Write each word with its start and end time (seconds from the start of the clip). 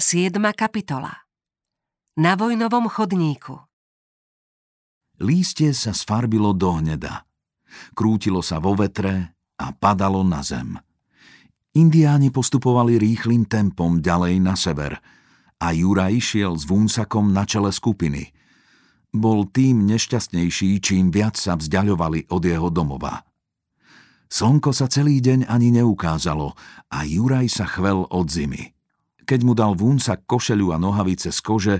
7. 0.00 0.32
kapitola 0.56 1.12
Na 2.16 2.32
vojnovom 2.32 2.88
chodníku 2.88 3.52
Lístie 5.20 5.76
sa 5.76 5.92
sfarbilo 5.92 6.56
do 6.56 6.80
hneda. 6.80 7.28
Krútilo 7.92 8.40
sa 8.40 8.64
vo 8.64 8.72
vetre 8.72 9.36
a 9.60 9.76
padalo 9.76 10.24
na 10.24 10.40
zem. 10.40 10.80
Indiáni 11.76 12.32
postupovali 12.32 12.96
rýchlým 12.96 13.44
tempom 13.44 14.00
ďalej 14.00 14.40
na 14.40 14.56
sever 14.56 14.96
a 15.60 15.68
Juraj 15.68 16.16
išiel 16.16 16.56
s 16.56 16.64
Vúnsakom 16.64 17.36
na 17.36 17.44
čele 17.44 17.68
skupiny. 17.68 18.32
Bol 19.12 19.52
tým 19.52 19.84
nešťastnejší, 19.84 20.80
čím 20.80 21.12
viac 21.12 21.36
sa 21.36 21.60
vzdialovali 21.60 22.32
od 22.32 22.40
jeho 22.40 22.72
domova. 22.72 23.20
Slnko 24.32 24.72
sa 24.72 24.88
celý 24.88 25.20
deň 25.20 25.44
ani 25.44 25.68
neukázalo 25.76 26.56
a 26.88 27.04
Juraj 27.04 27.52
sa 27.52 27.68
chvel 27.68 28.08
od 28.08 28.32
zimy. 28.32 28.79
Keď 29.30 29.46
mu 29.46 29.54
dal 29.54 29.78
vúnca 29.78 30.18
košeľu 30.18 30.74
a 30.74 30.76
nohavice 30.82 31.30
z 31.30 31.38
kože, 31.38 31.76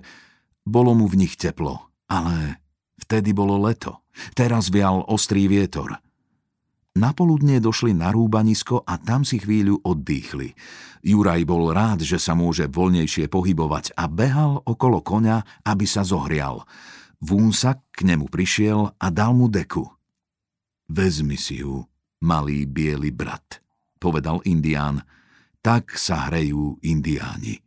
bolo 0.62 0.94
mu 0.94 1.10
v 1.10 1.26
nich 1.26 1.34
teplo. 1.34 1.90
Ale 2.06 2.62
vtedy 3.02 3.34
bolo 3.34 3.58
leto. 3.58 4.06
Teraz 4.38 4.70
vial 4.70 5.02
ostrý 5.10 5.50
vietor. 5.50 5.98
Napoludne 6.94 7.58
došli 7.58 7.90
na 7.90 8.14
rúbanisko 8.14 8.86
a 8.86 9.02
tam 9.02 9.26
si 9.26 9.42
chvíľu 9.42 9.82
oddýchli. 9.82 10.54
Juraj 11.02 11.42
bol 11.42 11.74
rád, 11.74 12.06
že 12.06 12.22
sa 12.22 12.38
môže 12.38 12.70
voľnejšie 12.70 13.26
pohybovať 13.26 13.98
a 13.98 14.06
behal 14.06 14.62
okolo 14.62 15.02
koňa, 15.02 15.66
aby 15.66 15.90
sa 15.90 16.06
zohrial. 16.06 16.62
Vúnsak 17.18 17.82
k 17.90 18.06
nemu 18.14 18.30
prišiel 18.30 18.94
a 18.94 19.06
dal 19.10 19.34
mu 19.34 19.50
deku. 19.50 19.90
Vezmi 20.86 21.34
si 21.34 21.66
ju, 21.66 21.82
malý 22.22 22.62
biely 22.62 23.10
brat, 23.10 23.58
povedal 23.98 24.38
indián 24.46 25.02
tak 25.60 25.96
sa 25.96 26.28
hrejú 26.28 26.80
indiáni. 26.80 27.60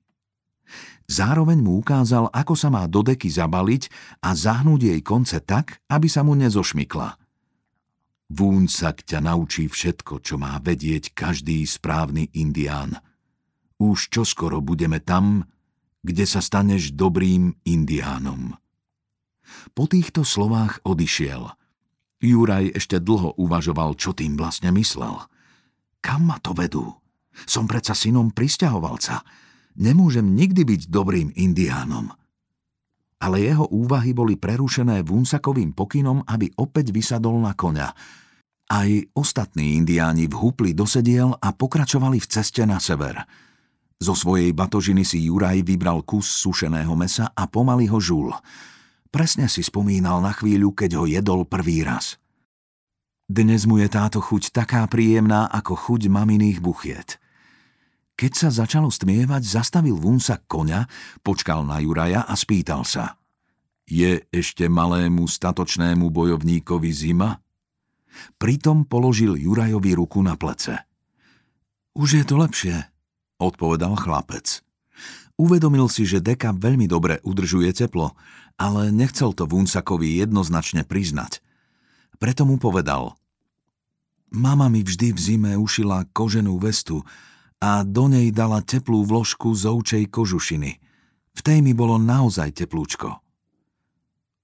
Zároveň 1.03 1.59
mu 1.59 1.83
ukázal, 1.83 2.31
ako 2.31 2.55
sa 2.55 2.71
má 2.71 2.87
do 2.87 3.03
deky 3.03 3.27
zabaliť 3.29 3.91
a 4.23 4.33
zahnúť 4.33 4.81
jej 4.81 5.01
konce 5.03 5.37
tak, 5.43 5.83
aby 5.91 6.07
sa 6.07 6.23
mu 6.25 6.33
nezošmykla. 6.33 7.19
Vúnsak 8.33 9.05
ťa 9.05 9.19
naučí 9.21 9.69
všetko, 9.69 10.23
čo 10.23 10.41
má 10.41 10.57
vedieť 10.57 11.13
každý 11.13 11.61
správny 11.69 12.33
indián. 12.33 12.97
Už 13.77 14.09
čoskoro 14.09 14.63
budeme 14.63 15.03
tam, 15.03 15.45
kde 16.01 16.25
sa 16.25 16.41
staneš 16.41 16.95
dobrým 16.95 17.53
indiánom. 17.67 18.57
Po 19.75 19.85
týchto 19.85 20.25
slovách 20.25 20.81
odišiel. 20.87 21.51
Juraj 22.23 22.79
ešte 22.79 23.03
dlho 23.03 23.35
uvažoval, 23.35 23.99
čo 23.99 24.15
tým 24.15 24.39
vlastne 24.39 24.71
myslel. 24.71 25.19
Kam 25.99 26.31
ma 26.31 26.39
to 26.39 26.55
vedú? 26.55 27.02
Som 27.43 27.65
predsa 27.65 27.97
synom 27.97 28.31
pristahovalca. 28.31 29.25
Nemôžem 29.79 30.37
nikdy 30.37 30.63
byť 30.63 30.81
dobrým 30.89 31.33
indiánom. 31.33 32.13
Ale 33.23 33.39
jeho 33.41 33.65
úvahy 33.71 34.11
boli 34.11 34.35
prerušené 34.35 35.01
Vunsakovým 35.07 35.71
pokynom, 35.71 36.21
aby 36.27 36.51
opäť 36.59 36.91
vysadol 36.91 37.39
na 37.39 37.55
koňa. 37.55 37.89
Aj 38.67 38.89
ostatní 39.15 39.79
indiáni 39.79 40.27
vhupli 40.27 40.75
do 40.75 40.83
sediel 40.83 41.31
a 41.39 41.55
pokračovali 41.55 42.19
v 42.19 42.27
ceste 42.27 42.67
na 42.67 42.83
sever. 42.83 43.23
Zo 44.03 44.11
svojej 44.11 44.51
batožiny 44.51 45.07
si 45.07 45.31
Juraj 45.31 45.63
vybral 45.63 46.03
kus 46.03 46.27
sušeného 46.27 46.91
mesa 46.99 47.31
a 47.31 47.47
pomaly 47.47 47.87
ho 47.87 48.03
žul. 48.03 48.35
Presne 49.07 49.47
si 49.47 49.63
spomínal 49.63 50.19
na 50.19 50.35
chvíľu, 50.35 50.75
keď 50.75 50.99
ho 50.99 51.05
jedol 51.07 51.47
prvý 51.47 51.87
raz. 51.87 52.19
Dnes 53.23 53.63
mu 53.63 53.79
je 53.79 53.87
táto 53.87 54.19
chuť 54.19 54.51
taká 54.51 54.83
príjemná 54.91 55.47
ako 55.47 55.79
chuť 55.79 56.11
maminých 56.11 56.59
buchiet. 56.59 57.22
Keď 58.13 58.31
sa 58.37 58.49
začalo 58.53 58.93
stmievať, 58.93 59.41
zastavil 59.41 59.97
Vunsa 59.97 60.37
koňa, 60.37 60.85
počkal 61.25 61.65
na 61.65 61.81
Juraja 61.81 62.29
a 62.29 62.33
spýtal 62.37 62.85
sa. 62.85 63.17
Je 63.89 64.23
ešte 64.29 64.69
malému 64.69 65.25
statočnému 65.25 66.07
bojovníkovi 66.13 66.91
zima? 66.93 67.41
Pritom 68.37 68.85
položil 68.85 69.35
Jurajovi 69.35 69.97
ruku 69.97 70.21
na 70.21 70.37
plece. 70.37 70.77
Už 71.97 72.21
je 72.21 72.23
to 72.25 72.37
lepšie, 72.37 72.85
odpovedal 73.41 73.97
chlapec. 73.97 74.61
Uvedomil 75.33 75.89
si, 75.89 76.05
že 76.05 76.21
deka 76.21 76.53
veľmi 76.53 76.85
dobre 76.85 77.17
udržuje 77.25 77.73
teplo, 77.73 78.13
ale 78.61 78.93
nechcel 78.93 79.33
to 79.33 79.49
Vunsakovi 79.49 80.21
jednoznačne 80.21 80.85
priznať. 80.85 81.41
Preto 82.21 82.45
mu 82.45 82.61
povedal. 82.61 83.17
Mama 84.29 84.69
mi 84.69 84.85
vždy 84.85 85.13
v 85.13 85.19
zime 85.19 85.51
ušila 85.57 86.09
koženú 86.13 86.61
vestu, 86.61 87.01
a 87.63 87.87
do 87.87 88.11
nej 88.11 88.27
dala 88.35 88.59
teplú 88.59 89.07
vložku 89.07 89.55
z 89.55 89.71
ovčej 89.71 90.03
kožušiny. 90.11 90.71
V 91.31 91.39
tej 91.39 91.63
mi 91.63 91.71
bolo 91.71 91.95
naozaj 91.95 92.59
teplúčko. 92.59 93.23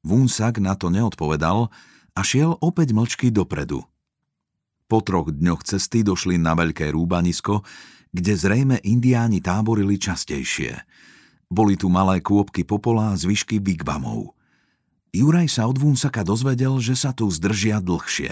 Vúnsak 0.07 0.63
na 0.63 0.80
to 0.80 0.88
neodpovedal 0.88 1.68
a 2.16 2.19
šiel 2.24 2.56
opäť 2.63 2.96
mlčky 2.96 3.28
dopredu. 3.28 3.84
Po 4.88 5.03
troch 5.03 5.35
dňoch 5.35 5.68
cesty 5.68 6.00
došli 6.00 6.40
na 6.40 6.56
veľké 6.56 6.96
rúbanisko, 6.96 7.68
kde 8.16 8.34
zrejme 8.40 8.80
indiáni 8.88 9.44
táborili 9.44 10.00
častejšie. 10.00 10.80
Boli 11.51 11.75
tu 11.75 11.91
malé 11.91 12.24
kôpky 12.24 12.63
popola 12.63 13.12
a 13.12 13.19
zvyšky 13.19 13.59
bigbamov. 13.59 14.31
Juraj 15.12 15.59
sa 15.59 15.68
od 15.68 15.75
Vúnsaka 15.75 16.24
dozvedel, 16.24 16.80
že 16.80 16.96
sa 16.96 17.12
tu 17.12 17.28
zdržia 17.28 17.84
dlhšie. 17.84 18.31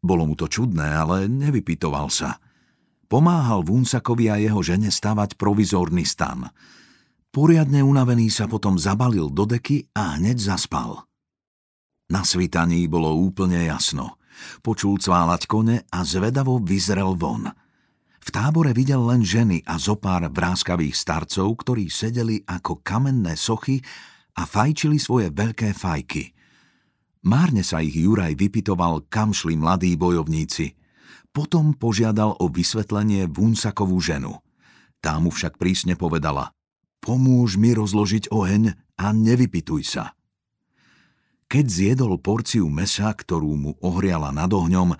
Bolo 0.00 0.24
mu 0.24 0.32
to 0.32 0.48
čudné, 0.48 0.96
ale 0.96 1.28
nevypitoval 1.28 2.08
sa– 2.08 2.40
Pomáhal 3.08 3.64
Vúnsakovi 3.64 4.28
a 4.28 4.36
jeho 4.36 4.60
žene 4.60 4.92
stavať 4.92 5.40
provizórny 5.40 6.04
stan. 6.04 6.44
Poriadne 7.32 7.80
unavený 7.80 8.28
sa 8.28 8.44
potom 8.44 8.76
zabalil 8.76 9.32
do 9.32 9.48
deky 9.48 9.88
a 9.96 10.20
hneď 10.20 10.36
zaspal. 10.36 11.08
Na 12.12 12.20
svitaní 12.20 12.84
bolo 12.84 13.16
úplne 13.16 13.64
jasno. 13.64 14.20
Počul 14.60 15.00
cválať 15.00 15.48
kone 15.48 15.88
a 15.88 16.04
zvedavo 16.04 16.60
vyzrel 16.60 17.16
von. 17.16 17.48
V 18.20 18.28
tábore 18.28 18.76
videl 18.76 19.00
len 19.08 19.24
ženy 19.24 19.64
a 19.64 19.80
zopár 19.80 20.28
vráskavých 20.28 20.92
starcov, 20.92 21.64
ktorí 21.64 21.88
sedeli 21.88 22.44
ako 22.44 22.84
kamenné 22.84 23.40
sochy 23.40 23.80
a 24.36 24.44
fajčili 24.44 25.00
svoje 25.00 25.32
veľké 25.32 25.72
fajky. 25.72 26.36
Márne 27.24 27.64
sa 27.64 27.80
ich 27.80 27.96
Juraj 27.96 28.36
vypitoval, 28.36 29.08
kam 29.08 29.32
šli 29.32 29.56
mladí 29.56 29.96
bojovníci– 29.96 30.76
potom 31.32 31.76
požiadal 31.76 32.36
o 32.38 32.46
vysvetlenie 32.50 33.28
Vunsakovú 33.30 33.98
ženu. 34.00 34.40
Tá 34.98 35.16
mu 35.22 35.30
však 35.30 35.56
prísne 35.60 35.94
povedala 35.94 36.50
Pomôž 36.98 37.56
mi 37.56 37.72
rozložiť 37.72 38.34
oheň 38.34 38.74
a 38.98 39.06
nevypituj 39.14 39.82
sa. 39.86 40.18
Keď 41.48 41.64
zjedol 41.64 42.20
porciu 42.20 42.68
mesa, 42.68 43.08
ktorú 43.08 43.56
mu 43.56 43.72
ohriala 43.80 44.34
nad 44.34 44.52
ohňom, 44.52 44.92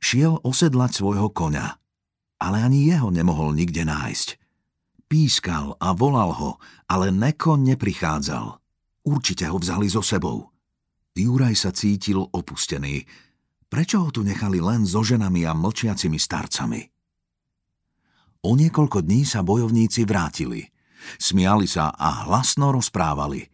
šiel 0.00 0.40
osedlať 0.40 1.02
svojho 1.02 1.28
koňa. 1.28 1.76
Ale 2.40 2.64
ani 2.64 2.88
jeho 2.88 3.12
nemohol 3.12 3.52
nikde 3.52 3.84
nájsť. 3.84 4.40
Pískal 5.04 5.76
a 5.76 5.92
volal 5.92 6.32
ho, 6.32 6.50
ale 6.88 7.12
Neko 7.12 7.60
neprichádzal. 7.60 8.56
Určite 9.04 9.44
ho 9.52 9.60
vzali 9.60 9.92
so 9.92 10.00
sebou. 10.00 10.48
Juraj 11.12 11.52
sa 11.52 11.70
cítil 11.76 12.24
opustený, 12.24 13.04
Prečo 13.72 14.04
ho 14.04 14.12
tu 14.12 14.20
nechali 14.20 14.60
len 14.60 14.84
so 14.84 15.00
ženami 15.00 15.48
a 15.48 15.56
mlčiacimi 15.56 16.20
starcami? 16.20 16.84
O 18.44 18.52
niekoľko 18.52 19.00
dní 19.00 19.24
sa 19.24 19.40
bojovníci 19.40 20.04
vrátili. 20.04 20.68
Smiali 21.16 21.64
sa 21.64 21.88
a 21.88 22.28
hlasno 22.28 22.68
rozprávali. 22.68 23.48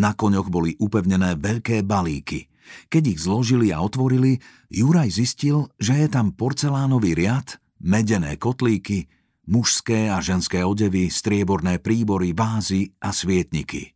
Na 0.00 0.16
koňoch 0.16 0.48
boli 0.48 0.80
upevnené 0.80 1.36
veľké 1.36 1.84
balíky. 1.84 2.48
Keď 2.88 3.02
ich 3.04 3.20
zložili 3.20 3.68
a 3.68 3.84
otvorili, 3.84 4.40
Juraj 4.72 5.12
zistil, 5.12 5.68
že 5.76 5.92
je 5.92 6.08
tam 6.08 6.32
porcelánový 6.32 7.12
riad, 7.12 7.60
medené 7.84 8.40
kotlíky, 8.40 9.12
mužské 9.44 10.08
a 10.08 10.24
ženské 10.24 10.64
odevy, 10.64 11.12
strieborné 11.12 11.84
príbory, 11.84 12.32
vázy 12.32 12.96
a 12.96 13.12
svietniky. 13.12 13.92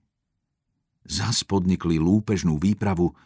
Zas 1.09 1.41
podnikli 1.41 1.97
lúpežnú 1.97 2.61
výpravu, 2.61 3.17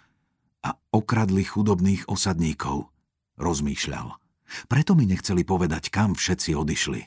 a 0.64 0.75
okradli 0.94 1.46
chudobných 1.46 2.10
osadníkov, 2.10 2.90
rozmýšľal. 3.38 4.19
Preto 4.66 4.96
mi 4.96 5.05
nechceli 5.05 5.44
povedať, 5.44 5.93
kam 5.93 6.16
všetci 6.16 6.56
odišli. 6.56 7.02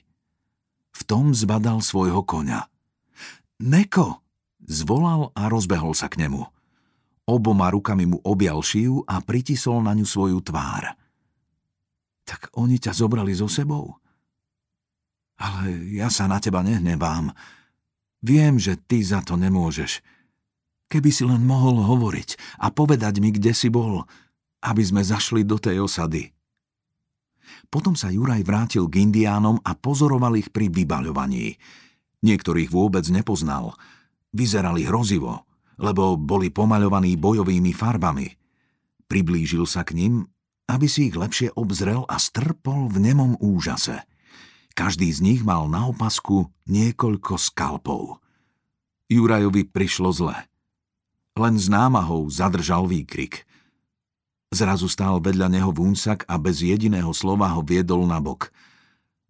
V 0.92 1.02
tom 1.08 1.34
zbadal 1.34 1.82
svojho 1.82 2.22
koňa. 2.22 2.68
Neko! 3.62 4.22
Zvolal 4.62 5.34
a 5.34 5.50
rozbehol 5.50 5.98
sa 5.98 6.06
k 6.06 6.22
nemu. 6.22 6.46
Oboma 7.26 7.74
rukami 7.74 8.06
mu 8.06 8.22
objal 8.22 8.62
šiju 8.62 9.10
a 9.10 9.18
pritisol 9.26 9.82
na 9.82 9.98
ňu 9.98 10.06
svoju 10.06 10.38
tvár. 10.46 10.94
Tak 12.30 12.54
oni 12.54 12.78
ťa 12.78 12.94
zobrali 12.94 13.34
so 13.34 13.50
sebou? 13.50 13.98
Ale 15.42 15.90
ja 15.98 16.14
sa 16.14 16.30
na 16.30 16.38
teba 16.38 16.62
nehnevám. 16.62 17.34
Viem, 18.22 18.62
že 18.62 18.78
ty 18.78 19.02
za 19.02 19.26
to 19.26 19.34
nemôžeš. 19.34 20.06
Keby 20.92 21.08
si 21.08 21.24
len 21.24 21.48
mohol 21.48 21.80
hovoriť 21.80 22.60
a 22.60 22.68
povedať 22.68 23.24
mi, 23.24 23.32
kde 23.32 23.56
si 23.56 23.72
bol, 23.72 24.04
aby 24.60 24.84
sme 24.84 25.00
zašli 25.00 25.48
do 25.48 25.56
tej 25.56 25.88
osady. 25.88 26.36
Potom 27.72 27.96
sa 27.96 28.12
Juraj 28.12 28.44
vrátil 28.44 28.92
k 28.92 29.08
indiánom 29.08 29.64
a 29.64 29.72
pozoroval 29.72 30.36
ich 30.36 30.52
pri 30.52 30.68
vybaľovaní. 30.68 31.56
Niektorých 32.28 32.68
vôbec 32.68 33.08
nepoznal. 33.08 33.72
Vyzerali 34.36 34.84
hrozivo, 34.84 35.48
lebo 35.80 36.20
boli 36.20 36.52
pomaľovaní 36.52 37.16
bojovými 37.16 37.72
farbami. 37.72 38.28
Priblížil 39.08 39.64
sa 39.64 39.88
k 39.88 39.96
ním, 39.96 40.28
aby 40.68 40.92
si 40.92 41.08
ich 41.08 41.16
lepšie 41.16 41.56
obzrel 41.56 42.04
a 42.12 42.20
strpol 42.20 42.92
v 42.92 43.00
nemom 43.00 43.40
úžase. 43.40 44.04
Každý 44.76 45.08
z 45.12 45.20
nich 45.24 45.42
mal 45.44 45.72
na 45.72 45.88
opasku 45.88 46.52
niekoľko 46.68 47.40
skalpov. 47.40 48.24
Jurajovi 49.08 49.68
prišlo 49.68 50.12
zle. 50.16 50.51
Len 51.40 51.56
z 51.56 51.72
námahou 51.72 52.28
zadržal 52.28 52.92
výkrik. 52.92 53.48
Zrazu 54.52 54.92
stál 54.92 55.24
vedľa 55.24 55.48
neho 55.48 55.72
vúnsak 55.72 56.28
a 56.28 56.36
bez 56.36 56.60
jediného 56.60 57.16
slova 57.16 57.48
ho 57.56 57.64
viedol 57.64 58.04
na 58.04 58.20
bok. 58.20 58.52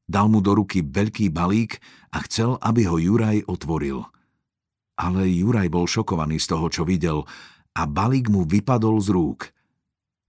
Dal 0.09 0.25
mu 0.25 0.41
do 0.41 0.57
ruky 0.57 0.81
veľký 0.81 1.29
balík 1.29 1.77
a 2.09 2.25
chcel, 2.25 2.57
aby 2.57 2.89
ho 2.89 2.97
Juraj 2.97 3.45
otvoril. 3.45 4.01
Ale 4.97 5.29
Juraj 5.29 5.69
bol 5.69 5.85
šokovaný 5.85 6.41
z 6.41 6.57
toho, 6.57 6.65
čo 6.73 6.83
videl 6.89 7.21
a 7.77 7.85
balík 7.85 8.33
mu 8.33 8.49
vypadol 8.49 8.97
z 8.97 9.09
rúk. 9.13 9.53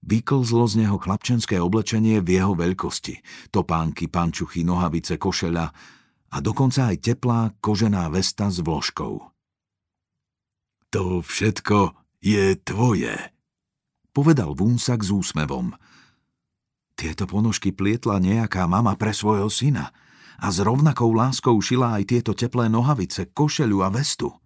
Vyklzlo 0.04 0.68
z 0.68 0.84
neho 0.84 1.00
chlapčenské 1.00 1.56
oblečenie 1.56 2.20
v 2.20 2.28
jeho 2.36 2.52
veľkosti. 2.52 3.48
Topánky, 3.48 4.12
pančuchy, 4.12 4.60
nohavice, 4.60 5.16
košeľa 5.16 5.66
a 6.32 6.36
dokonca 6.44 6.92
aj 6.92 6.96
teplá 7.00 7.48
kožená 7.64 8.12
vesta 8.12 8.52
s 8.52 8.60
vložkou. 8.60 9.31
To 10.92 11.24
všetko 11.24 11.96
je 12.20 12.52
tvoje, 12.60 13.16
povedal 14.12 14.52
Vúnsak 14.52 15.00
s 15.00 15.08
úsmevom. 15.08 15.72
Tieto 16.92 17.24
ponožky 17.24 17.72
plietla 17.72 18.20
nejaká 18.20 18.68
mama 18.68 18.92
pre 19.00 19.16
svojho 19.16 19.48
syna 19.48 19.88
a 20.36 20.52
s 20.52 20.60
rovnakou 20.60 21.08
láskou 21.16 21.56
šila 21.64 21.96
aj 21.96 22.12
tieto 22.12 22.36
teplé 22.36 22.68
nohavice, 22.68 23.32
košeľu 23.32 23.78
a 23.80 23.88
vestu. 23.88 24.36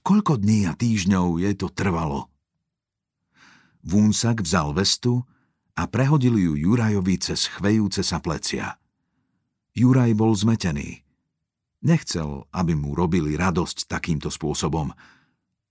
Koľko 0.00 0.40
dní 0.40 0.64
a 0.64 0.72
týždňov 0.72 1.44
jej 1.44 1.52
to 1.60 1.68
trvalo? 1.68 2.32
Vúnsak 3.84 4.40
vzal 4.40 4.72
vestu 4.72 5.28
a 5.76 5.84
prehodil 5.92 6.40
ju 6.40 6.56
Jurajovi 6.56 7.20
cez 7.20 7.52
chvejúce 7.52 8.00
sa 8.00 8.16
plecia. 8.16 8.80
Juraj 9.76 10.16
bol 10.16 10.32
zmetený. 10.32 11.04
Nechcel, 11.84 12.48
aby 12.48 12.72
mu 12.72 12.96
robili 12.96 13.36
radosť 13.36 13.92
takýmto 13.92 14.32
spôsobom, 14.32 14.96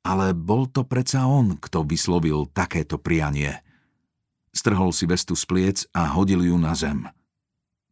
ale 0.04 0.32
bol 0.32 0.68
to 0.70 0.88
predsa 0.88 1.28
on, 1.28 1.60
kto 1.60 1.84
vyslovil 1.84 2.48
takéto 2.52 2.96
prianie. 2.96 3.60
Strhol 4.50 4.96
si 4.96 5.06
vestu 5.06 5.38
z 5.38 5.44
pliec 5.46 5.78
a 5.94 6.16
hodil 6.16 6.42
ju 6.44 6.58
na 6.58 6.74
zem. 6.74 7.06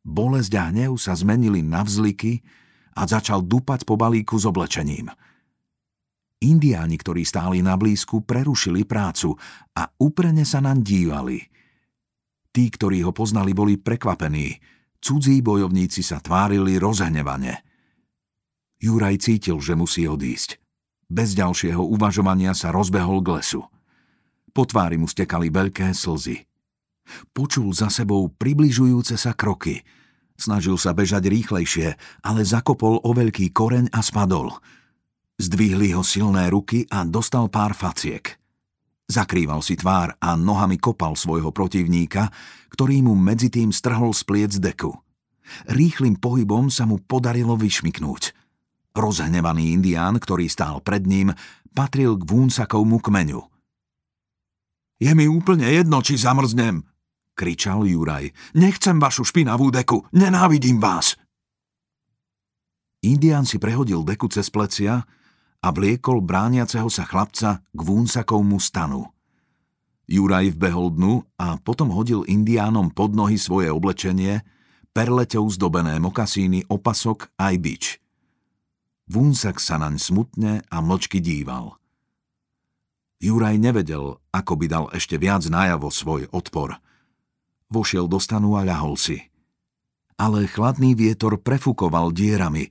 Bolesť 0.07 0.53
a 0.57 0.63
hnev 0.71 0.95
sa 0.95 1.13
zmenili 1.13 1.59
na 1.61 1.83
vzliky 1.83 2.41
a 2.97 3.05
začal 3.05 3.43
dupať 3.43 3.83
po 3.83 3.99
balíku 3.99 4.39
s 4.39 4.47
oblečením. 4.47 5.11
Indiáni, 6.37 7.01
ktorí 7.01 7.25
stáli 7.25 7.65
na 7.65 7.73
blízku, 7.73 8.21
prerušili 8.21 8.85
prácu 8.85 9.33
a 9.73 9.89
úprene 9.97 10.45
sa 10.45 10.61
nám 10.61 10.85
dívali. 10.85 11.41
Tí, 12.53 12.69
ktorí 12.69 13.05
ho 13.05 13.13
poznali, 13.13 13.53
boli 13.53 13.77
prekvapení. 13.77 14.57
Cudzí 14.97 15.41
bojovníci 15.45 16.01
sa 16.01 16.21
tvárili 16.21 16.77
rozhnevane. 16.81 17.61
Juraj 18.77 19.17
cítil, 19.21 19.57
že 19.61 19.73
musí 19.73 20.05
odísť. 20.05 20.66
Bez 21.07 21.39
ďalšieho 21.39 21.79
uvažovania 21.79 22.51
sa 22.51 22.75
rozbehol 22.75 23.23
k 23.23 23.39
lesu. 23.39 23.63
Po 24.51 24.67
tvári 24.67 24.99
mu 24.99 25.07
stekali 25.07 25.47
veľké 25.47 25.95
slzy. 25.95 26.43
Počul 27.31 27.71
za 27.71 27.87
sebou 27.87 28.27
približujúce 28.27 29.15
sa 29.15 29.31
kroky. 29.31 29.87
Snažil 30.35 30.75
sa 30.75 30.91
bežať 30.91 31.31
rýchlejšie, 31.31 31.95
ale 32.27 32.43
zakopol 32.43 32.99
o 32.99 33.11
veľký 33.15 33.55
koreň 33.55 33.87
a 33.95 34.03
spadol. 34.03 34.51
Zdvihli 35.39 35.95
ho 35.95 36.03
silné 36.03 36.51
ruky 36.51 36.83
a 36.91 37.07
dostal 37.07 37.47
pár 37.47 37.71
faciek. 37.71 38.35
Zakrýval 39.07 39.63
si 39.63 39.79
tvár 39.79 40.19
a 40.19 40.35
nohami 40.35 40.75
kopal 40.75 41.15
svojho 41.15 41.55
protivníka, 41.55 42.27
ktorý 42.75 42.99
mu 42.99 43.15
medzi 43.15 43.47
tým 43.47 43.71
strhol 43.71 44.11
z 44.11 44.59
deku. 44.59 44.91
Rýchlým 45.71 46.19
pohybom 46.19 46.67
sa 46.67 46.83
mu 46.83 46.99
podarilo 46.99 47.55
vyšmiknúť– 47.55 48.23
Rozhnevaný 48.97 49.77
indián, 49.77 50.17
ktorý 50.17 50.49
stál 50.49 50.81
pred 50.81 51.05
ním, 51.05 51.29
patril 51.69 52.17
k 52.17 52.25
Vúnsakovmu 52.25 52.97
kmeňu. 52.97 53.45
Je 54.97 55.13
mi 55.13 55.29
úplne 55.29 55.69
jedno, 55.69 56.01
či 56.01 56.17
zamrznem, 56.17 56.81
kričal 57.37 57.85
Juraj. 57.85 58.33
Nechcem 58.57 58.97
vašu 58.97 59.21
špinavú 59.21 59.69
deku, 59.69 60.01
nenávidím 60.09 60.81
vás. 60.81 61.13
Indián 63.05 63.45
si 63.45 63.61
prehodil 63.61 64.01
deku 64.01 64.25
cez 64.33 64.49
plecia 64.49 65.05
a 65.61 65.67
vliekol 65.69 66.25
brániaceho 66.25 66.89
sa 66.89 67.05
chlapca 67.05 67.61
k 67.61 67.77
Vúnsakovmu 67.77 68.57
stanu. 68.57 69.13
Juraj 70.09 70.57
vbehol 70.57 70.97
dnu 70.97 71.21
a 71.37 71.61
potom 71.61 71.93
hodil 71.93 72.25
indiánom 72.25 72.89
pod 72.89 73.13
nohy 73.13 73.37
svoje 73.37 73.69
oblečenie, 73.69 74.41
perleťou 74.89 75.45
zdobené 75.53 76.01
mokasíny, 76.01 76.65
opasok 76.65 77.29
aj 77.37 77.55
bič– 77.61 77.83
Vúnsak 79.07 79.63
sa 79.63 79.79
naň 79.79 79.95
smutne 80.03 80.67
a 80.67 80.77
mlčky 80.83 81.23
díval. 81.23 81.79
Juraj 83.23 83.55
nevedel, 83.55 84.19
ako 84.35 84.53
by 84.59 84.65
dal 84.67 84.85
ešte 84.91 85.15
viac 85.15 85.47
najavo 85.47 85.87
svoj 85.87 86.27
odpor. 86.29 86.75
Vošiel 87.71 88.11
do 88.11 88.19
stanu 88.19 88.59
a 88.59 88.67
ľahol 88.67 88.99
si. 88.99 89.23
Ale 90.19 90.45
chladný 90.51 90.91
vietor 90.91 91.39
prefúkoval 91.39 92.11
dierami 92.11 92.67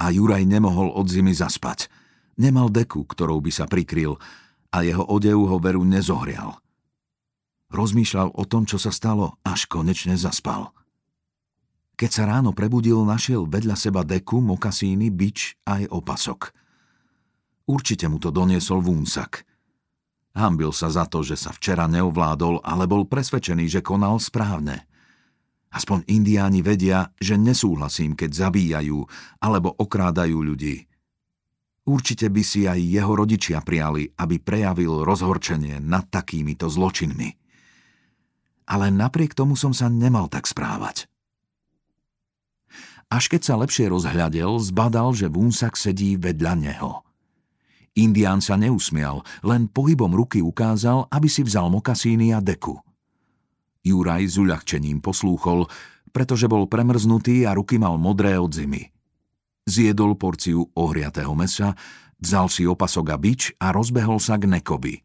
a 0.00 0.08
Juraj 0.08 0.48
nemohol 0.48 0.96
od 0.96 1.06
zimy 1.12 1.36
zaspať. 1.36 1.92
Nemal 2.40 2.72
deku, 2.72 3.04
ktorou 3.04 3.44
by 3.44 3.52
sa 3.52 3.68
prikryl 3.68 4.16
a 4.72 4.80
jeho 4.80 5.04
odev 5.04 5.44
ho 5.44 5.56
veru 5.60 5.84
nezohrial. 5.84 6.56
Rozmýšľal 7.68 8.32
o 8.32 8.44
tom, 8.48 8.64
čo 8.64 8.80
sa 8.80 8.88
stalo, 8.88 9.36
až 9.44 9.68
konečne 9.68 10.16
zaspal. 10.16 10.72
Keď 11.96 12.10
sa 12.12 12.28
ráno 12.28 12.52
prebudil, 12.52 13.00
našiel 13.08 13.48
vedľa 13.48 13.72
seba 13.72 14.04
deku, 14.04 14.44
mokasíny, 14.44 15.08
bič 15.08 15.56
aj 15.64 15.88
opasok. 15.88 16.52
Určite 17.64 18.04
mu 18.12 18.20
to 18.20 18.28
doniesol 18.28 18.84
vúnsak. 18.84 19.48
Hambil 20.36 20.76
sa 20.76 20.92
za 20.92 21.08
to, 21.08 21.24
že 21.24 21.40
sa 21.40 21.56
včera 21.56 21.88
neovládol, 21.88 22.60
ale 22.60 22.84
bol 22.84 23.08
presvedčený, 23.08 23.72
že 23.72 23.80
konal 23.80 24.20
správne. 24.20 24.84
Aspoň 25.72 26.04
indiáni 26.12 26.60
vedia, 26.60 27.08
že 27.16 27.40
nesúhlasím, 27.40 28.12
keď 28.12 28.44
zabíjajú 28.44 29.00
alebo 29.40 29.72
okrádajú 29.72 30.36
ľudí. 30.36 30.84
Určite 31.88 32.28
by 32.28 32.42
si 32.44 32.68
aj 32.68 32.76
jeho 32.76 33.12
rodičia 33.16 33.64
prijali, 33.64 34.12
aby 34.20 34.36
prejavil 34.36 35.00
rozhorčenie 35.00 35.80
nad 35.80 36.04
takýmito 36.12 36.68
zločinmi. 36.68 37.32
Ale 38.68 38.92
napriek 38.92 39.32
tomu 39.32 39.56
som 39.56 39.72
sa 39.72 39.88
nemal 39.88 40.28
tak 40.28 40.44
správať. 40.44 41.08
Až 43.06 43.30
keď 43.30 43.42
sa 43.46 43.54
lepšie 43.54 43.86
rozhľadel, 43.86 44.58
zbadal, 44.58 45.14
že 45.14 45.30
Vúnsak 45.30 45.78
sedí 45.78 46.18
vedľa 46.18 46.52
neho. 46.58 47.06
Indián 47.96 48.42
sa 48.42 48.58
neusmial, 48.58 49.24
len 49.46 49.70
pohybom 49.70 50.12
ruky 50.12 50.42
ukázal, 50.42 51.08
aby 51.08 51.28
si 51.30 51.46
vzal 51.46 51.72
mokasíny 51.72 52.34
a 52.34 52.42
deku. 52.42 52.76
Juraj 53.86 54.26
s 54.26 54.36
uľahčením 54.36 54.98
poslúchol, 54.98 55.70
pretože 56.10 56.50
bol 56.50 56.66
premrznutý 56.66 57.46
a 57.46 57.54
ruky 57.54 57.78
mal 57.78 57.94
modré 57.96 58.36
od 58.36 58.50
zimy. 58.50 58.90
Zjedol 59.64 60.18
porciu 60.18 60.66
ohriatého 60.74 61.32
mesa, 61.38 61.78
vzal 62.18 62.50
si 62.50 62.66
opasok 62.66 63.06
a 63.14 63.16
bič 63.16 63.54
a 63.62 63.70
rozbehol 63.70 64.18
sa 64.18 64.34
k 64.36 64.50
Nekovi. 64.50 64.98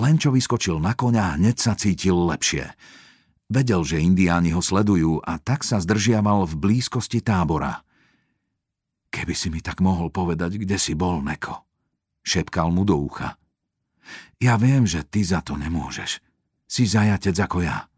Len 0.00 0.16
čo 0.16 0.32
vyskočil 0.32 0.80
na 0.80 0.96
koňa, 0.96 1.36
hneď 1.36 1.56
sa 1.60 1.76
cítil 1.76 2.16
lepšie– 2.16 2.64
Vedel, 3.48 3.80
že 3.80 4.04
indiáni 4.04 4.52
ho 4.52 4.60
sledujú 4.60 5.24
a 5.24 5.40
tak 5.40 5.64
sa 5.64 5.80
zdržiaval 5.80 6.44
v 6.44 6.54
blízkosti 6.60 7.24
tábora. 7.24 7.80
Keby 9.08 9.32
si 9.32 9.48
mi 9.48 9.64
tak 9.64 9.80
mohol 9.80 10.12
povedať, 10.12 10.60
kde 10.60 10.76
si 10.76 10.92
bol, 10.92 11.24
Neko, 11.24 11.64
šepkal 12.20 12.68
mu 12.68 12.84
do 12.84 13.00
ucha. 13.00 13.40
Ja 14.36 14.60
viem, 14.60 14.84
že 14.84 15.00
ty 15.00 15.24
za 15.24 15.40
to 15.40 15.56
nemôžeš. 15.56 16.20
Si 16.68 16.84
zajatec 16.84 17.32
ako 17.40 17.64
ja. 17.64 17.88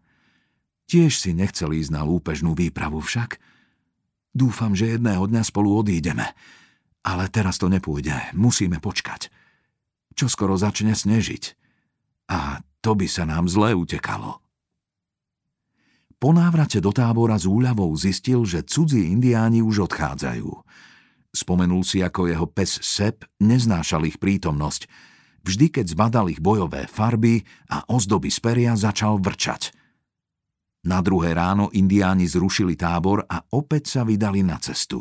Tiež 0.86 1.18
si 1.18 1.34
nechcel 1.34 1.74
ísť 1.74 1.90
na 1.90 2.06
lúpežnú 2.06 2.54
výpravu 2.54 3.02
však. 3.02 3.42
Dúfam, 4.30 4.78
že 4.78 4.94
jedného 4.94 5.26
dňa 5.26 5.42
spolu 5.42 5.74
odídeme. 5.74 6.30
Ale 7.02 7.26
teraz 7.26 7.58
to 7.58 7.66
nepôjde, 7.66 8.14
musíme 8.38 8.78
počkať. 8.78 9.34
Čo 10.14 10.30
skoro 10.30 10.54
začne 10.54 10.94
snežiť. 10.94 11.58
A 12.30 12.62
to 12.78 12.94
by 12.94 13.10
sa 13.10 13.26
nám 13.26 13.50
zle 13.50 13.74
utekalo. 13.74 14.38
Po 16.20 16.36
návrate 16.36 16.84
do 16.84 16.92
tábora 16.92 17.40
s 17.40 17.48
úľavou 17.48 17.88
zistil, 17.96 18.44
že 18.44 18.60
cudzí 18.60 19.08
indiáni 19.08 19.64
už 19.64 19.88
odchádzajú. 19.88 20.52
Spomenul 21.32 21.80
si, 21.80 22.04
ako 22.04 22.28
jeho 22.28 22.44
pes 22.44 22.76
Sep 22.84 23.24
neznášal 23.40 24.04
ich 24.04 24.20
prítomnosť. 24.20 24.84
Vždy, 25.40 25.80
keď 25.80 25.96
zbadal 25.96 26.28
ich 26.28 26.44
bojové 26.44 26.84
farby 26.84 27.40
a 27.72 27.88
ozdoby 27.88 28.28
z 28.28 28.38
peria, 28.44 28.72
začal 28.76 29.16
vrčať. 29.16 29.72
Na 30.84 31.00
druhé 31.00 31.32
ráno 31.32 31.72
indiáni 31.72 32.28
zrušili 32.28 32.76
tábor 32.76 33.24
a 33.24 33.40
opäť 33.56 33.88
sa 33.88 34.02
vydali 34.04 34.44
na 34.44 34.60
cestu. 34.60 35.00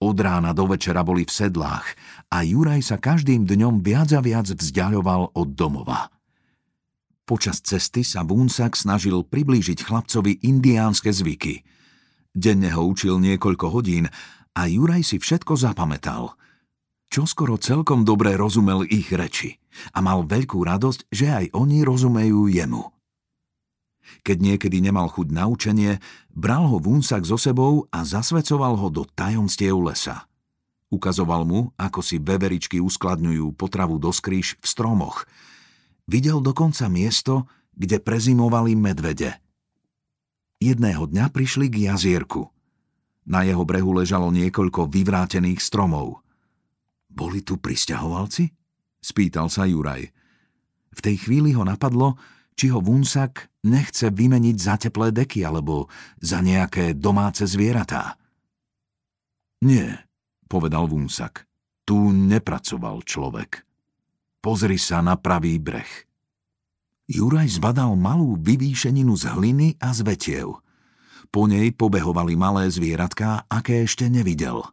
Od 0.00 0.16
rána 0.16 0.54
do 0.54 0.70
večera 0.70 1.02
boli 1.02 1.26
v 1.26 1.34
sedlách 1.34 1.86
a 2.30 2.46
Juraj 2.46 2.86
sa 2.86 2.96
každým 3.02 3.50
dňom 3.50 3.82
viac 3.82 4.14
a 4.14 4.22
viac 4.22 4.46
vzdialoval 4.46 5.34
od 5.34 5.48
domova. 5.58 6.19
Počas 7.30 7.62
cesty 7.62 8.02
sa 8.02 8.26
Vúnsak 8.26 8.74
snažil 8.74 9.22
priblížiť 9.22 9.86
chlapcovi 9.86 10.42
indiánske 10.42 11.14
zvyky. 11.14 11.62
Denne 12.34 12.74
ho 12.74 12.82
učil 12.82 13.22
niekoľko 13.22 13.70
hodín 13.70 14.10
a 14.50 14.66
Juraj 14.66 15.06
si 15.06 15.22
všetko 15.22 15.54
zapamätal. 15.54 16.34
Čoskoro 17.06 17.54
celkom 17.54 18.02
dobre 18.02 18.34
rozumel 18.34 18.82
ich 18.82 19.14
reči 19.14 19.62
a 19.94 20.02
mal 20.02 20.26
veľkú 20.26 20.58
radosť, 20.58 21.06
že 21.14 21.30
aj 21.30 21.46
oni 21.54 21.86
rozumejú 21.86 22.50
jemu. 22.50 22.90
Keď 24.26 24.36
niekedy 24.42 24.82
nemal 24.82 25.06
chuť 25.06 25.30
na 25.30 25.46
učenie, 25.46 26.02
bral 26.34 26.66
ho 26.66 26.82
Vúnsak 26.82 27.22
so 27.22 27.38
sebou 27.38 27.86
a 27.94 28.02
zasvecoval 28.02 28.74
ho 28.74 28.90
do 28.90 29.06
tajomstiev 29.06 29.78
lesa. 29.78 30.26
Ukazoval 30.90 31.46
mu, 31.46 31.70
ako 31.78 32.02
si 32.02 32.18
beveričky 32.18 32.82
uskladňujú 32.82 33.54
potravu 33.54 34.02
do 34.02 34.10
skrýš 34.10 34.58
v 34.58 34.66
stromoch. 34.66 35.30
Videl 36.10 36.42
dokonca 36.42 36.90
miesto, 36.90 37.46
kde 37.70 38.02
prezimovali 38.02 38.74
medvede. 38.74 39.38
Jedného 40.58 41.06
dňa 41.06 41.30
prišli 41.30 41.70
k 41.70 41.86
jazierku. 41.86 42.50
Na 43.30 43.46
jeho 43.46 43.62
brehu 43.62 43.94
ležalo 43.94 44.34
niekoľko 44.34 44.90
vyvrátených 44.90 45.62
stromov. 45.62 46.18
Boli 47.06 47.46
tu 47.46 47.62
pristahovalci? 47.62 48.50
Spýtal 48.98 49.46
sa 49.54 49.70
Juraj. 49.70 50.10
V 50.90 50.98
tej 50.98 51.16
chvíli 51.22 51.54
ho 51.54 51.62
napadlo, 51.62 52.18
či 52.58 52.74
ho 52.74 52.82
Vunsak 52.82 53.46
nechce 53.62 54.10
vymeniť 54.10 54.56
za 54.58 54.82
teplé 54.82 55.14
deky 55.14 55.46
alebo 55.46 55.86
za 56.18 56.42
nejaké 56.42 56.98
domáce 56.98 57.46
zvieratá. 57.46 58.18
Nie, 59.62 60.10
povedal 60.50 60.90
Vunsak. 60.90 61.46
Tu 61.86 61.96
nepracoval 62.10 63.06
človek. 63.06 63.69
Pozri 64.40 64.80
sa 64.80 65.04
na 65.04 65.20
pravý 65.20 65.60
breh. 65.60 66.08
Juraj 67.04 67.60
zbadal 67.60 67.92
malú 67.92 68.40
vyvýšeninu 68.40 69.12
z 69.12 69.24
hliny 69.36 69.68
a 69.76 69.92
z 69.92 70.00
vetiev. 70.00 70.64
Po 71.28 71.44
nej 71.44 71.76
pobehovali 71.76 72.40
malé 72.40 72.72
zvieratká, 72.72 73.44
aké 73.52 73.84
ešte 73.84 74.08
nevidel. 74.08 74.64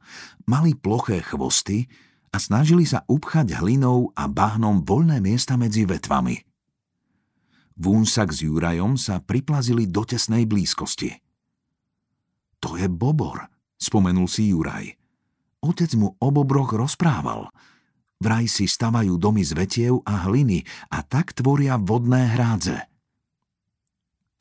Mali 0.48 0.72
ploché 0.72 1.20
chvosty 1.20 1.92
a 2.32 2.40
snažili 2.40 2.88
sa 2.88 3.04
upchať 3.12 3.60
hlinou 3.60 4.16
a 4.16 4.32
bahnom 4.32 4.88
voľné 4.88 5.20
miesta 5.20 5.60
medzi 5.60 5.84
vetvami. 5.84 6.48
Vúnsak 7.78 8.32
s 8.34 8.48
Jurajom 8.48 8.96
sa 8.96 9.20
priplazili 9.20 9.86
do 9.86 10.08
tesnej 10.08 10.48
blízkosti. 10.50 11.14
To 12.64 12.74
je 12.80 12.90
bobor, 12.90 13.52
spomenul 13.78 14.26
si 14.26 14.50
Juraj. 14.50 14.98
Otec 15.62 15.92
mu 16.00 16.16
o 16.18 16.28
bobroch 16.32 16.74
rozprával. 16.74 17.52
Vraj 18.18 18.50
si 18.50 18.66
stavajú 18.66 19.22
domy 19.22 19.46
z 19.46 19.54
vetiev 19.54 20.02
a 20.06 20.26
hliny 20.26 20.66
a 20.90 21.06
tak 21.06 21.38
tvoria 21.38 21.78
vodné 21.78 22.34
hrádze. 22.34 22.90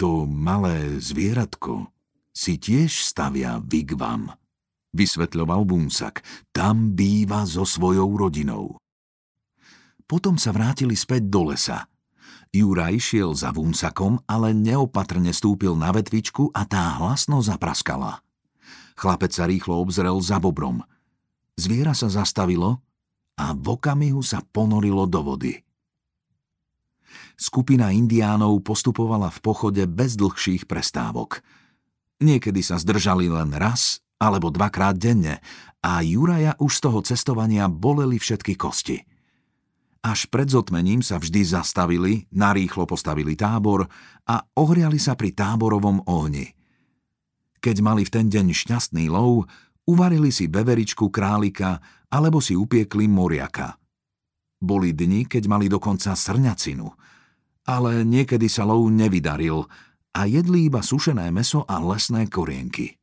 To 0.00 0.25
malé 0.28 0.97
zvieratko 1.00 1.88
si 2.33 2.61
tiež 2.61 3.04
stavia 3.04 3.61
vigvam, 3.64 4.33
vysvetľoval 4.92 5.64
Búnsak. 5.64 6.21
Tam 6.52 6.92
býva 6.92 7.45
so 7.49 7.64
svojou 7.64 8.12
rodinou. 8.16 8.76
Potom 10.04 10.37
sa 10.37 10.52
vrátili 10.52 10.97
späť 10.97 11.28
do 11.28 11.52
lesa– 11.52 11.85
Juraj 12.56 12.97
šiel 13.12 13.37
za 13.37 13.52
vúnsakom, 13.52 14.16
ale 14.25 14.56
neopatrne 14.56 15.28
stúpil 15.37 15.76
na 15.76 15.92
vetvičku 15.92 16.54
a 16.56 16.64
tá 16.64 16.97
hlasno 16.97 17.45
zapraskala. 17.45 18.25
Chlapec 18.97 19.28
sa 19.37 19.45
rýchlo 19.45 19.76
obzrel 19.76 20.16
za 20.25 20.40
bobrom. 20.40 20.80
Zviera 21.61 21.92
sa 21.92 22.09
zastavilo 22.09 22.80
a 23.37 23.52
v 23.52 23.66
okamihu 23.76 24.25
sa 24.25 24.40
ponorilo 24.40 25.05
do 25.05 25.21
vody. 25.21 25.55
Skupina 27.37 27.93
indiánov 27.93 28.64
postupovala 28.64 29.28
v 29.28 29.38
pochode 29.45 29.85
bez 29.85 30.16
dlhších 30.16 30.64
prestávok. 30.64 31.45
Niekedy 32.25 32.64
sa 32.64 32.81
zdržali 32.81 33.28
len 33.28 33.52
raz 33.52 34.00
alebo 34.16 34.49
dvakrát 34.49 34.97
denne 34.97 35.45
a 35.85 36.00
Juraja 36.00 36.57
už 36.57 36.73
z 36.73 36.81
toho 36.81 36.99
cestovania 37.05 37.69
boleli 37.69 38.16
všetky 38.16 38.57
kosti– 38.57 38.99
až 40.07 40.31
pred 40.31 40.47
zotmením 40.47 41.02
sa 41.02 41.19
vždy 41.19 41.43
zastavili, 41.43 42.31
narýchlo 42.31 42.87
postavili 42.87 43.35
tábor 43.35 43.90
a 44.23 44.38
ohriali 44.55 45.02
sa 45.02 45.19
pri 45.19 45.35
táborovom 45.35 46.07
ohni. 46.07 46.55
Keď 47.59 47.76
mali 47.83 48.07
v 48.07 48.14
ten 48.14 48.31
deň 48.31 48.55
šťastný 48.55 49.11
lov, 49.11 49.50
uvarili 49.83 50.31
si 50.31 50.47
beveričku 50.47 51.11
králika 51.11 51.83
alebo 52.10 52.38
si 52.38 52.54
upiekli 52.54 53.10
moriaka. 53.10 53.76
Boli 54.56 54.96
dni, 54.96 55.28
keď 55.28 55.44
mali 55.50 55.66
dokonca 55.68 56.16
srňacinu, 56.16 56.88
ale 57.66 58.06
niekedy 58.06 58.46
sa 58.48 58.64
lov 58.64 58.88
nevydaril 58.88 59.66
a 60.16 60.20
jedli 60.25 60.70
iba 60.70 60.80
sušené 60.80 61.28
meso 61.28 61.66
a 61.68 61.76
lesné 61.82 62.30
korienky. 62.30 62.96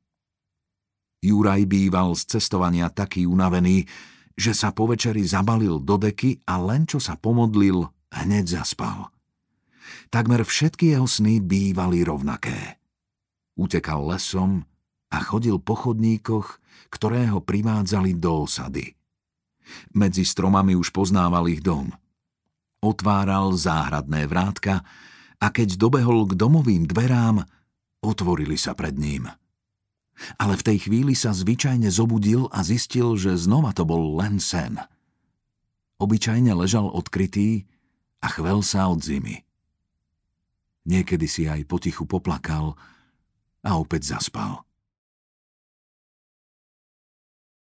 Juraj 1.24 1.63
býval 1.69 2.19
z 2.19 2.36
cestovania 2.36 2.91
taký 2.91 3.24
unavený, 3.24 3.88
že 4.33 4.51
sa 4.51 4.74
po 4.74 4.89
večeri 4.89 5.24
zabalil 5.24 5.79
do 5.79 5.95
deky 5.95 6.43
a 6.50 6.57
len 6.60 6.89
čo 6.89 6.98
sa 6.98 7.15
pomodlil, 7.15 7.86
hneď 8.12 8.60
zaspal. 8.60 9.13
Takmer 10.10 10.41
všetky 10.43 10.98
jeho 10.98 11.07
sny 11.07 11.39
bývali 11.39 12.01
rovnaké. 12.01 12.81
Utekal 13.55 14.10
lesom 14.10 14.65
a 15.13 15.22
chodil 15.22 15.62
po 15.62 15.77
chodníkoch, 15.77 16.58
ktoré 16.89 17.29
ho 17.29 17.39
privádzali 17.39 18.17
do 18.17 18.50
osady. 18.50 18.98
Medzi 19.93 20.25
stromami 20.25 20.74
už 20.74 20.89
poznával 20.89 21.48
ich 21.48 21.62
dom. 21.62 21.93
Otváral 22.82 23.55
záhradné 23.55 24.25
vrátka 24.25 24.82
a 25.38 25.48
keď 25.53 25.77
dobehol 25.77 26.27
k 26.27 26.36
domovým 26.36 26.89
dverám, 26.89 27.46
otvorili 28.01 28.58
sa 28.58 28.74
pred 28.74 28.98
ním– 28.98 29.29
ale 30.38 30.55
v 30.58 30.65
tej 30.65 30.77
chvíli 30.89 31.13
sa 31.17 31.34
zvyčajne 31.34 31.89
zobudil 31.89 32.48
a 32.53 32.62
zistil, 32.62 33.17
že 33.17 33.36
znova 33.36 33.74
to 33.74 33.84
bol 33.84 34.17
len 34.22 34.38
sen. 34.38 34.77
Obyčajne 35.98 36.53
ležal 36.53 36.89
odkrytý 36.89 37.65
a 38.22 38.27
chvel 38.32 38.62
sa 38.62 38.89
od 38.89 39.01
zimy. 39.03 39.43
Niekedy 40.84 41.27
si 41.32 41.48
aj 41.48 41.63
potichu 41.63 42.03
poplakal 42.03 42.75
a 43.63 43.72
opäť 43.79 44.15
zaspal. 44.15 44.67